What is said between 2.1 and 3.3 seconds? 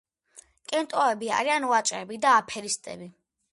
და აფერისტები